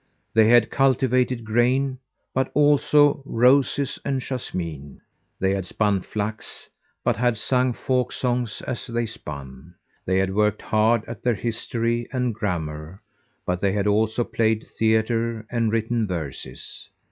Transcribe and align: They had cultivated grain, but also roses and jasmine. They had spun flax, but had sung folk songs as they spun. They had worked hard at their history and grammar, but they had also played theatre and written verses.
They 0.33 0.47
had 0.49 0.71
cultivated 0.71 1.45
grain, 1.45 1.99
but 2.33 2.49
also 2.55 3.21
roses 3.23 3.99
and 4.03 4.19
jasmine. 4.19 4.99
They 5.39 5.53
had 5.53 5.67
spun 5.67 6.01
flax, 6.01 6.67
but 7.03 7.17
had 7.17 7.37
sung 7.37 7.73
folk 7.73 8.11
songs 8.11 8.63
as 8.63 8.87
they 8.87 9.05
spun. 9.05 9.75
They 10.07 10.17
had 10.17 10.33
worked 10.33 10.63
hard 10.63 11.05
at 11.05 11.21
their 11.21 11.35
history 11.35 12.07
and 12.11 12.33
grammar, 12.33 12.99
but 13.45 13.61
they 13.61 13.73
had 13.73 13.85
also 13.85 14.23
played 14.23 14.65
theatre 14.75 15.45
and 15.51 15.71
written 15.71 16.07
verses. 16.07 16.89